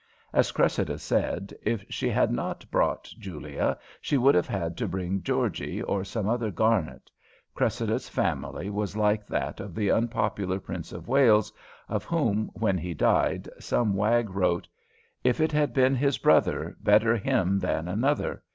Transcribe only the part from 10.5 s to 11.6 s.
Prince of Wales,